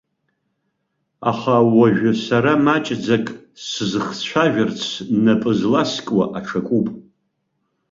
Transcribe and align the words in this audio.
Аха 1.31 1.55
уажәы 1.77 2.11
сара 2.25 2.53
маҷӡак 2.65 3.25
сзыхцәажәарц 3.63 4.81
напы 5.23 5.51
зласкуа 5.59 6.25
аҽакуп. 6.37 6.87